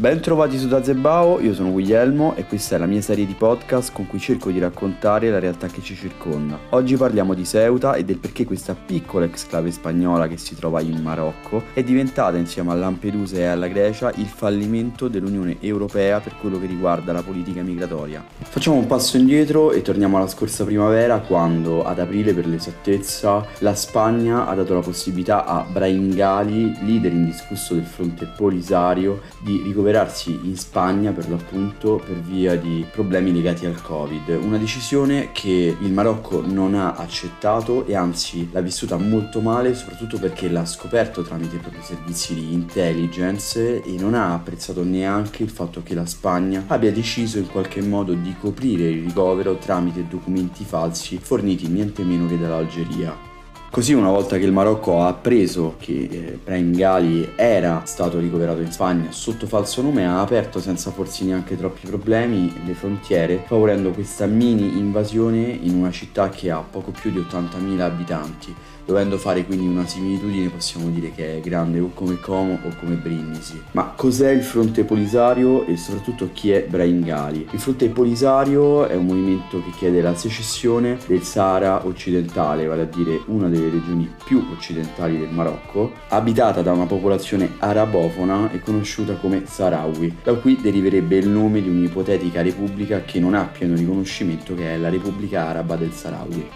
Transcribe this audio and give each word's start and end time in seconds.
Bentrovati 0.00 0.58
su 0.58 0.66
Dazebao, 0.66 1.40
io 1.40 1.52
sono 1.52 1.72
Guglielmo 1.72 2.34
e 2.34 2.46
questa 2.46 2.76
è 2.76 2.78
la 2.78 2.86
mia 2.86 3.02
serie 3.02 3.26
di 3.26 3.34
podcast 3.34 3.92
con 3.92 4.06
cui 4.06 4.18
cerco 4.18 4.50
di 4.50 4.58
raccontare 4.58 5.28
la 5.28 5.38
realtà 5.38 5.66
che 5.66 5.82
ci 5.82 5.94
circonda. 5.94 6.58
Oggi 6.70 6.96
parliamo 6.96 7.34
di 7.34 7.44
Ceuta 7.44 7.92
e 7.92 8.02
del 8.02 8.16
perché 8.16 8.46
questa 8.46 8.74
piccola 8.74 9.26
exclave 9.26 9.70
spagnola 9.70 10.26
che 10.26 10.38
si 10.38 10.56
trova 10.56 10.80
in 10.80 11.02
Marocco 11.02 11.64
è 11.74 11.82
diventata 11.82 12.38
insieme 12.38 12.70
a 12.70 12.76
Lampedusa 12.76 13.36
e 13.36 13.44
alla 13.44 13.68
Grecia 13.68 14.10
il 14.16 14.24
fallimento 14.24 15.06
dell'Unione 15.06 15.58
Europea 15.60 16.18
per 16.20 16.34
quello 16.40 16.58
che 16.58 16.64
riguarda 16.64 17.12
la 17.12 17.22
politica 17.22 17.60
migratoria. 17.60 18.24
Facciamo 18.38 18.78
un 18.78 18.86
passo 18.86 19.18
indietro 19.18 19.70
e 19.70 19.82
torniamo 19.82 20.16
alla 20.16 20.28
scorsa 20.28 20.64
primavera 20.64 21.18
quando 21.18 21.84
ad 21.84 21.98
aprile 21.98 22.32
per 22.32 22.46
l'esattezza 22.46 23.44
la 23.58 23.74
Spagna 23.74 24.46
ha 24.46 24.54
dato 24.54 24.72
la 24.72 24.80
possibilità 24.80 25.44
a 25.44 25.62
Brahim 25.70 26.14
Ghali, 26.14 26.86
leader 26.86 27.12
indiscusso 27.12 27.74
del 27.74 27.84
fronte 27.84 28.26
polisario, 28.34 29.20
di 29.42 29.60
ricoverare 29.62 29.88
ricoverarsi 29.90 30.38
in 30.44 30.56
Spagna 30.56 31.10
per 31.10 31.28
l'appunto 31.28 32.00
per 32.04 32.16
via 32.20 32.56
di 32.56 32.86
problemi 32.90 33.32
legati 33.32 33.66
al 33.66 33.80
Covid. 33.82 34.28
Una 34.40 34.56
decisione 34.56 35.30
che 35.32 35.76
il 35.78 35.92
Marocco 35.92 36.42
non 36.46 36.74
ha 36.74 36.94
accettato 36.94 37.84
e 37.86 37.96
anzi 37.96 38.48
l'ha 38.52 38.60
vissuta 38.60 38.96
molto 38.96 39.40
male, 39.40 39.74
soprattutto 39.74 40.18
perché 40.18 40.48
l'ha 40.48 40.64
scoperto 40.64 41.22
tramite 41.22 41.56
i 41.56 41.58
propri 41.58 41.82
servizi 41.82 42.34
di 42.34 42.52
intelligence 42.52 43.82
e 43.82 43.96
non 43.98 44.14
ha 44.14 44.32
apprezzato 44.32 44.84
neanche 44.84 45.42
il 45.42 45.50
fatto 45.50 45.82
che 45.82 45.94
la 45.94 46.06
Spagna 46.06 46.64
abbia 46.68 46.92
deciso 46.92 47.38
in 47.38 47.48
qualche 47.48 47.82
modo 47.82 48.14
di 48.14 48.34
coprire 48.38 48.88
il 48.88 49.04
ricovero 49.04 49.56
tramite 49.56 50.06
documenti 50.06 50.64
falsi 50.64 51.18
forniti 51.20 51.66
niente 51.66 52.04
meno 52.04 52.26
che 52.26 52.38
dall'Algeria. 52.38 53.29
Così 53.70 53.92
una 53.92 54.10
volta 54.10 54.36
che 54.36 54.44
il 54.44 54.50
Marocco 54.50 55.00
ha 55.00 55.06
appreso 55.06 55.76
che 55.78 56.08
eh, 56.10 56.40
Brahim 56.42 56.72
Ghali 56.72 57.34
era 57.36 57.82
stato 57.84 58.18
ricoverato 58.18 58.60
in 58.62 58.72
Spagna 58.72 59.12
sotto 59.12 59.46
falso 59.46 59.80
nome 59.80 60.04
ha 60.04 60.20
aperto 60.20 60.58
senza 60.58 60.90
forse 60.90 61.24
neanche 61.24 61.56
troppi 61.56 61.86
problemi 61.86 62.52
le 62.66 62.74
frontiere 62.74 63.44
favorendo 63.46 63.90
questa 63.90 64.26
mini 64.26 64.76
invasione 64.76 65.38
in 65.38 65.76
una 65.76 65.92
città 65.92 66.30
che 66.30 66.50
ha 66.50 66.64
poco 66.68 66.90
più 66.90 67.12
di 67.12 67.20
80.000 67.20 67.78
abitanti 67.78 68.54
dovendo 68.90 69.18
fare 69.18 69.44
quindi 69.44 69.68
una 69.68 69.86
similitudine 69.86 70.48
possiamo 70.48 70.88
dire 70.88 71.12
che 71.12 71.36
è 71.36 71.40
grande 71.40 71.78
o 71.78 71.90
come 71.94 72.18
Como 72.18 72.54
o 72.54 72.74
come 72.80 72.96
Brindisi. 72.96 73.62
Ma 73.72 73.92
cos'è 73.94 74.30
il 74.30 74.42
Fronte 74.42 74.82
Polisario 74.82 75.64
e 75.66 75.76
soprattutto 75.76 76.30
chi 76.32 76.50
è 76.50 76.64
Brahim 76.68 77.04
Ghali? 77.04 77.46
Il 77.52 77.60
Fronte 77.60 77.88
Polisario 77.88 78.86
è 78.88 78.96
un 78.96 79.06
movimento 79.06 79.62
che 79.62 79.70
chiede 79.76 80.00
la 80.00 80.16
secessione 80.16 80.98
del 81.06 81.22
Sahara 81.22 81.86
occidentale, 81.86 82.66
vale 82.66 82.82
a 82.82 82.86
dire 82.86 83.20
una 83.26 83.48
delle 83.48 83.59
regioni 83.68 84.10
più 84.24 84.46
occidentali 84.50 85.18
del 85.18 85.30
Marocco, 85.30 85.92
abitata 86.08 86.62
da 86.62 86.72
una 86.72 86.86
popolazione 86.86 87.56
arabofona 87.58 88.50
e 88.52 88.60
conosciuta 88.60 89.14
come 89.16 89.42
Sahrawi. 89.46 90.18
Da 90.22 90.34
qui 90.34 90.58
deriverebbe 90.60 91.16
il 91.16 91.28
nome 91.28 91.60
di 91.60 91.68
un'ipotetica 91.68 92.42
repubblica 92.42 93.02
che 93.02 93.20
non 93.20 93.34
ha 93.34 93.44
pieno 93.44 93.74
riconoscimento 93.74 94.54
che 94.54 94.74
è 94.74 94.76
la 94.76 94.88
Repubblica 94.88 95.46
Araba 95.46 95.76
del 95.76 95.92
Sahrawi. 95.92 96.48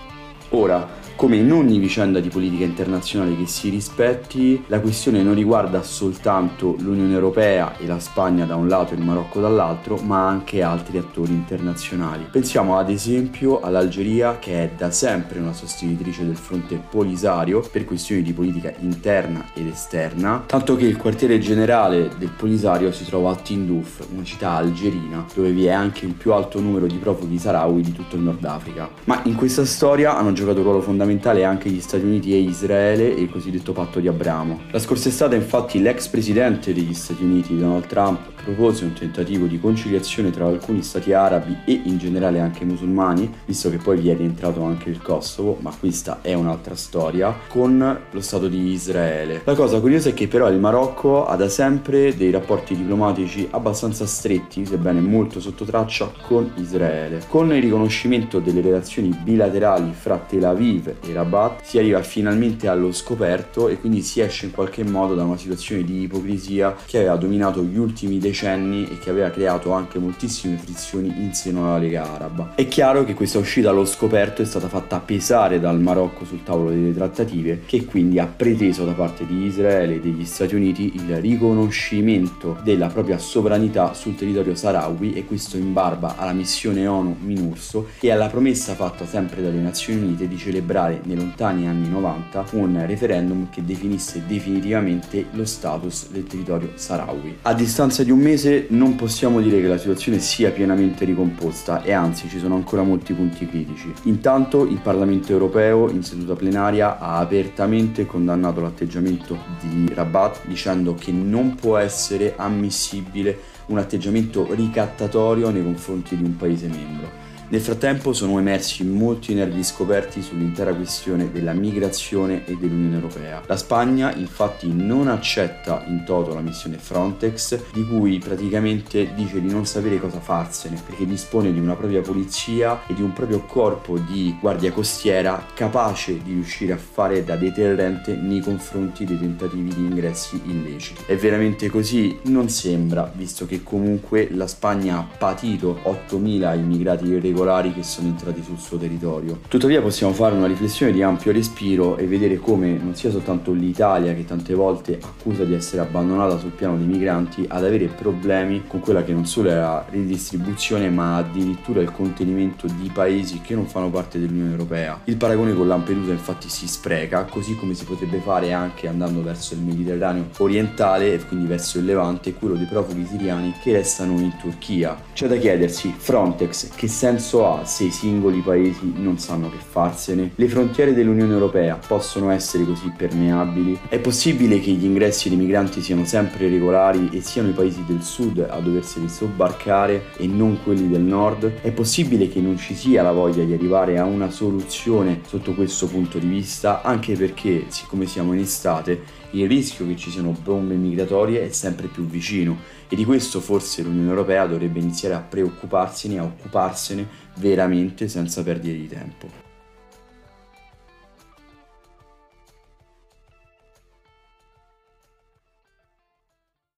Ora, 0.51 0.89
come 1.17 1.37
in 1.37 1.53
ogni 1.53 1.79
vicenda 1.79 2.19
di 2.19 2.29
politica 2.29 2.65
internazionale 2.65 3.37
che 3.37 3.47
si 3.47 3.69
rispetti, 3.69 4.65
la 4.67 4.81
questione 4.81 5.23
non 5.23 5.35
riguarda 5.35 5.83
soltanto 5.83 6.75
l'Unione 6.81 7.15
Europea 7.15 7.77
e 7.79 7.87
la 7.87 8.01
Spagna 8.01 8.45
da 8.45 8.57
un 8.57 8.67
lato 8.67 8.95
e 8.95 8.97
il 8.97 9.05
Marocco 9.05 9.41
dall'altro, 9.41 9.97
ma 9.99 10.27
anche 10.27 10.63
altri 10.63 10.99
attori 10.99 11.33
internazionali. 11.33 12.27
Pensiamo 12.31 12.79
ad 12.79 12.91
esempio 12.91 13.61
all'Algeria 13.61 14.39
che 14.41 14.65
è 14.65 14.71
da 14.77 14.91
sempre 14.91 15.39
una 15.39 15.53
sostenitrice 15.53 16.27
del 16.27 16.37
fronte 16.37 16.83
polisario 16.91 17.61
per 17.61 17.85
questioni 17.85 18.23
di 18.23 18.33
politica 18.33 18.73
interna 18.81 19.47
ed 19.55 19.69
esterna, 19.69 20.43
tanto 20.47 20.75
che 20.75 20.87
il 20.87 20.97
quartiere 20.97 21.39
generale 21.39 22.11
del 22.19 22.31
polisario 22.37 22.91
si 22.91 23.05
trova 23.05 23.31
a 23.31 23.37
Tindouf, 23.37 24.09
una 24.13 24.25
città 24.25 24.51
algerina, 24.51 25.25
dove 25.33 25.53
vi 25.53 25.67
è 25.67 25.73
anche 25.73 26.07
il 26.07 26.13
più 26.13 26.33
alto 26.33 26.61
numero 26.61 26.87
di 26.87 26.97
profughi 26.97 27.39
sahrawi 27.39 27.83
di 27.83 27.93
tutto 27.93 28.17
il 28.17 28.23
Nord 28.23 28.45
Africa. 28.45 28.91
Ma 29.05 29.21
in 29.25 29.37
questa 29.37 29.65
storia 29.65 30.17
hanno 30.17 30.33
giocato 30.33 30.59
un 30.59 30.65
ruolo 30.65 30.81
fondamentale 30.81 31.03
fondamentale 31.05 31.45
anche 31.45 31.69
gli 31.69 31.81
Stati 31.81 32.05
Uniti 32.05 32.33
e 32.33 32.39
Israele 32.39 33.15
e 33.15 33.21
il 33.21 33.31
cosiddetto 33.31 33.73
patto 33.73 34.01
di 34.01 34.09
Abramo. 34.09 34.61
La 34.71 34.79
scorsa 34.79 35.09
estate 35.09 35.37
infatti 35.37 35.81
l'ex 35.81 36.09
presidente 36.09 36.73
degli 36.73 36.95
Stati 36.95 37.23
Uniti 37.23 37.57
Donald 37.57 37.87
Trump 37.87 38.33
propose 38.45 38.85
un 38.85 38.93
tentativo 38.93 39.47
di 39.47 39.59
conciliazione 39.59 40.31
tra 40.31 40.47
alcuni 40.47 40.83
stati 40.83 41.13
arabi 41.13 41.57
e 41.65 41.81
in 41.85 41.99
generale 41.99 42.41
anche 42.41 42.65
musulmani, 42.65 43.33
visto 43.47 43.71
che 43.71 43.79
poi 43.79 43.99
vi 43.99 44.11
è 44.11 44.17
rientrato 44.17 44.63
anche 44.63 44.91
il 44.91 45.01
Kosovo, 45.01 45.57
ma 45.61 45.75
questa 45.79 46.19
è 46.21 46.35
un'altra 46.35 46.77
storia, 46.77 47.35
con 47.49 47.99
lo 48.11 48.21
Stato 48.21 48.49
di 48.49 48.73
Israele. 48.73 49.41
La 49.45 49.55
cosa 49.55 49.81
curiosa 49.81 50.11
è 50.11 50.15
che 50.15 50.29
però 50.29 50.49
il 50.51 50.59
Marocco 50.59 51.27
ha 51.27 51.37
da 51.37 51.49
sempre 51.49 52.15
dei 52.17 52.31
rapporti 52.31 52.77
diplomatici 52.77 53.49
abbastanza 53.51 54.07
stretti, 54.07 54.67
sebbene 54.67 55.01
molto 55.01 55.41
sotto 55.41 55.65
traccia, 55.65 56.13
con 56.27 56.53
Israele. 56.57 57.23
Con 57.29 57.53
il 57.55 57.63
riconoscimento 57.63 58.41
delle 58.41 58.61
relazioni 58.61 59.09
bilaterali 59.23 59.93
fra 59.93 60.19
Tel 60.19 60.45
Aviv 60.45 60.94
e 61.03 61.13
Rabat 61.13 61.63
si 61.65 61.79
arriva 61.79 62.03
finalmente 62.03 62.69
allo 62.69 62.93
scoperto 62.93 63.69
e 63.69 63.79
quindi 63.79 64.03
si 64.03 64.21
esce 64.21 64.47
in 64.47 64.53
qualche 64.53 64.85
modo 64.85 65.15
da 65.15 65.25
una 65.25 65.37
situazione 65.37 65.83
di 65.85 66.03
ipocrisia 66.03 66.77
che 66.85 66.99
aveva 66.99 67.17
dominato 67.17 67.63
gli 67.63 67.79
ultimi 67.79 68.19
decenni 68.19 68.85
e 68.85 68.99
che 68.99 69.11
aveva 69.11 69.31
creato 69.31 69.73
anche 69.73 69.99
moltissime 69.99 70.57
frizioni 70.57 71.09
in 71.09 71.33
seno 71.35 71.67
alla 71.67 71.79
Lega 71.79 72.11
Araba. 72.11 72.53
È 72.55 72.67
chiaro 72.69 73.05
che 73.05 73.15
questa 73.15 73.39
uscita 73.39 73.71
allo 73.71 73.85
scoperto 73.85 74.43
è 74.43 74.45
stata 74.45 74.69
fatta 74.69 75.01
pesare 75.01 75.61
dal 75.61 75.81
Marocco 75.81 76.25
sul 76.25 76.43
tavolo 76.43 76.71
delle 76.71 76.95
trattative, 76.95 77.63
che 77.67 77.85
quindi 77.85 78.19
ha 78.19 78.27
preteso 78.27 78.85
da 78.85 78.93
parte 78.93 79.27
di 79.27 79.45
Israele 79.45 79.97
e 79.97 80.01
degli 80.01 80.25
Stati 80.25 80.55
Uniti 80.55 80.93
il 80.95 81.17
riconoscimento 81.17 82.59
della 82.63 82.89
propria 82.89 83.19
sovranità 83.19 83.95
sul 83.95 84.15
territorio 84.15 84.55
sahrawi 84.55 85.15
e 85.15 85.25
questo 85.25 85.57
in 85.57 85.73
barba 85.73 86.17
alla 86.17 86.33
missione 86.33 86.87
ONU 86.87 87.17
Minurso 87.21 87.89
e 88.01 88.11
alla 88.11 88.29
promessa 88.29 88.75
fatta 88.75 89.07
sempre 89.07 89.43
dalle 89.43 89.61
Nazioni 89.61 90.01
Unite 90.01 90.29
di 90.29 90.37
celebrare 90.37 90.84
nei 90.89 91.17
lontani 91.17 91.67
anni 91.67 91.89
90 91.89 92.45
un 92.53 92.85
referendum 92.87 93.49
che 93.51 93.65
definisse 93.65 94.23
definitivamente 94.27 95.27
lo 95.33 95.45
status 95.45 96.09
del 96.11 96.25
territorio 96.25 96.73
sahrawi. 96.75 97.39
A 97.43 97.55
distanza 97.55 98.03
di 98.03 98.11
un 98.11 98.21
mese 98.21 98.67
non 98.71 98.95
possiamo 98.95 99.41
dire 99.41 99.61
che 99.61 99.69
la 99.69 99.79
situazione 99.79 100.19
sia 100.19 100.51
pienamente 100.51 101.05
ricomposta 101.05 101.83
e 101.83 101.93
anzi 101.93 102.29
ci 102.29 102.39
sono 102.39 102.55
ancora 102.55 102.83
molti 102.83 103.13
punti 103.13 103.47
critici. 103.47 103.93
Intanto 104.05 104.65
il 104.65 104.79
Parlamento 104.79 105.33
europeo 105.33 105.91
in 105.91 106.03
seduta 106.03 106.35
plenaria 106.35 106.99
ha 106.99 107.19
apertamente 107.19 108.07
condannato 108.07 108.61
l'atteggiamento 108.61 109.39
di 109.61 109.91
Rabat 109.93 110.47
dicendo 110.47 110.95
che 110.95 111.13
non 111.13 111.55
può 111.55 111.77
essere 111.77 112.35
ammissibile 112.37 113.53
un 113.67 113.79
atteggiamento 113.79 114.47
ricattatorio 114.53 115.51
nei 115.51 115.63
confronti 115.63 116.17
di 116.17 116.25
un 116.25 116.37
paese 116.37 116.69
membro. 116.69 117.25
Nel 117.55 117.63
frattempo 117.63 118.13
sono 118.13 118.41
emersi 118.41 118.83
molti 118.83 119.33
nervi 119.33 119.63
scoperti 119.63 120.23
sull'intera 120.23 120.75
questione 120.75 121.31
della 121.31 121.53
migrazione 121.53 122.45
e 122.47 122.57
dell'Unione 122.57 122.97
Europea. 122.97 123.43
La 123.47 123.57
Spagna 123.57 124.13
infatti 124.13 124.73
non 124.73 125.07
accetta 125.07 125.85
in 125.87 126.03
toto 126.05 126.35
la 126.35 126.41
missione 126.41 126.79
Frontex, 126.79 127.61
di 127.73 127.87
cui 127.87 128.19
praticamente 128.19 129.15
dice 129.15 129.41
di 129.41 129.49
non 129.49 129.67
sapere 129.67 130.01
cosa 130.01 130.19
farsene, 130.19 130.83
perché 130.85 131.07
dispone 131.07 131.53
di 131.53 131.61
una 131.61 131.77
propria 131.77 132.01
polizia 132.01 132.85
e 132.89 132.95
di 132.95 133.03
un 133.03 133.13
proprio 133.13 133.45
corpo 133.45 133.99
di 133.99 134.37
guardia 134.41 134.73
costiera 134.73 135.47
capace 135.55 136.21
di 136.25 136.33
riuscire 136.33 136.73
a 136.73 136.77
fare 136.77 137.23
da 137.23 137.37
deterrente 137.37 138.17
nei 138.17 138.41
confronti 138.41 139.05
dei 139.05 139.21
tentativi 139.21 139.73
di 139.73 139.85
ingressi 139.85 140.43
illeciti. 140.45 141.05
È 141.07 141.15
veramente 141.15 141.71
così? 141.71 142.19
Non 142.25 142.49
sembra, 142.49 143.09
visto 143.15 143.47
che 143.47 143.63
comunque 143.63 144.27
la 144.33 144.49
Spagna 144.49 144.99
ha 144.99 145.07
patito 145.17 145.79
8.000 145.85 146.59
immigrati 146.59 147.07
irregolari 147.07 147.43
regolari 147.45 147.73
che 147.73 147.83
sono 147.83 148.09
entrati 148.09 148.43
sul 148.43 148.59
suo 148.59 148.79
territorio. 148.79 149.41
Tuttavia 149.49 149.81
possiamo 149.83 150.13
fare 150.13 150.35
una 150.35 150.47
riflessione 150.47 150.93
di 150.93 151.03
ampio 151.03 151.31
respiro 151.31 151.97
e 151.99 152.07
vedere 152.07 152.39
come 152.39 152.73
non 152.73 152.95
sia 152.95 153.11
soltanto 153.11 153.53
l'Italia 153.53 154.15
che 154.15 154.25
tante 154.25 154.55
volte 154.55 154.99
accusa 155.01 155.45
di 155.45 155.55
essere 155.55 155.83
abbandonata 155.83 156.39
sul 156.39 156.51
piano 156.51 156.77
dei 156.77 156.87
migranti 156.87 157.45
ad 157.47 157.65
avere 157.65 157.87
problemi 157.87 158.65
con 158.67 158.81
quella 158.81 159.05
che 159.05 159.13
non 159.13 159.27
solo 159.27 159.51
è 159.51 159.55
la 159.55 159.85
ridistribuzione 159.91 160.89
ma 160.89 161.17
addirittura 161.17 161.81
il 161.81 161.93
contenimento 161.93 162.67
di 162.67 162.91
paesi 162.93 163.41
che 163.41 163.55
non 163.55 163.67
fanno 163.67 163.91
parte 163.91 164.19
dell'Unione 164.19 164.51
Europea. 164.51 165.01
Il 165.05 165.17
paragone 165.17 165.55
con 165.55 165.69
Lampedusa 165.69 166.13
infatti 166.13 166.49
si 166.49 166.67
spreca, 166.67 167.25
così 167.25 167.55
come 167.57 167.75
si 167.75 167.85
potrebbe 167.85 168.19
fare 168.19 168.53
anche 168.53 168.89
andando 168.89 169.23
verso 169.23 169.55
il 169.55 169.61
Mediterraneo 169.61 170.29
orientale 170.39 171.13
e 171.15 171.25
quindi 171.25 171.47
verso 171.47 171.79
il 171.79 171.85
Levante, 171.85 172.35
quello 172.35 172.55
dei 172.55 172.67
profughi 172.67 173.05
siriani 173.05 173.55
che 173.63 173.73
restano 173.73 174.13
in 174.13 174.33
Turchia. 174.41 174.97
C'è 175.13 175.27
da 175.27 175.37
chiedersi, 175.37 175.95
Frontex 175.97 176.71
che 176.75 176.89
senso 176.89 177.34
senso 177.35 177.47
ha 177.47 177.65
se 177.65 177.85
i 177.85 177.91
singoli 177.91 178.41
paesi 178.41 178.93
non 178.97 179.19
sanno 179.19 179.51
che 179.51 179.59
farsene? 179.59 180.31
Le 180.37 180.49
frontiere 180.49 180.95
dell'Unione 180.95 181.33
Europea 181.33 181.79
possono 181.85 182.31
essere 182.31 182.65
così 182.65 182.93
permeabili? 182.97 183.81
È 183.89 183.99
possibile 183.99 184.61
che 184.61 184.71
gli 184.71 184.85
ingressi 184.85 185.29
dei 185.29 185.39
migranti 185.39 185.83
siano 185.83 186.05
sempre 186.05 186.49
regolari 186.49 187.09
e 187.13 187.21
siano 187.21 187.49
i 187.49 187.53
paesi 187.53 187.83
del 187.87 188.03
sud 188.03 188.47
a 188.49 188.61
doverseli 188.61 189.09
sobbarcare 189.09 190.13
e 190.17 190.27
non 190.27 190.63
quelli 190.63 190.89
del 190.89 191.01
nord? 191.01 191.61
È 191.61 191.73
possibile 191.73 192.29
che 192.29 192.41
non 192.41 192.57
ci 192.57 192.75
sia 192.75 193.03
la 193.03 193.13
voglia 193.13 193.43
di 193.43 193.53
arrivare 193.53 193.99
a 193.99 194.05
una 194.05 194.31
soluzione 194.31 195.21
sotto 195.27 195.55
questo 195.55 195.87
punto 195.87 196.19
di 196.19 196.29
vista, 196.29 196.83
anche 196.83 197.15
perché, 197.15 197.65
siccome 197.69 198.07
siamo 198.07 198.33
in 198.33 198.41
estate, 198.41 199.23
il 199.31 199.49
rischio 199.49 199.85
che 199.87 199.97
ci 199.97 200.11
siano 200.11 200.37
bombe 200.45 200.77
migratorie 200.77 201.45
è 201.45 201.51
sempre 201.51 201.89
più 201.89 202.07
vicino 202.07 202.57
e 202.89 202.95
di 202.95 203.05
questo 203.05 203.25
questo 203.25 203.41
forse 203.41 203.83
l'Unione 203.83 204.11
Europea 204.11 204.47
dovrebbe 204.47 204.79
iniziare 204.79 205.15
a 205.15 205.21
preoccuparsene, 205.21 206.19
a 206.19 206.25
occuparsene 206.25 207.14
veramente 207.37 208.09
senza 208.09 208.43
perdere 208.43 208.79
di 208.79 208.89
tempo. 208.89 209.54